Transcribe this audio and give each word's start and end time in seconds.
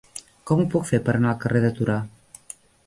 Com 0.51 0.63
ho 0.63 0.65
puc 0.75 0.89
fer 0.93 1.01
per 1.09 1.15
anar 1.19 1.31
al 1.33 1.39
carrer 1.45 1.65
de 1.67 1.73
Torà? 1.81 2.03